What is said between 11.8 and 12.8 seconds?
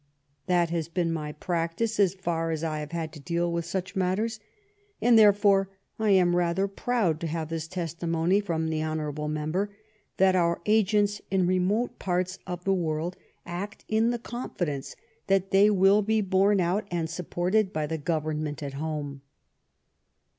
parts of the